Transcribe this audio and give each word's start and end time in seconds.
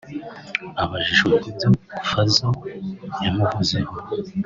Abajijwe 0.83 1.33
ku 1.41 1.49
byo 1.55 1.69
Fazzo 2.07 2.49
yamuvuzeho 3.23 3.93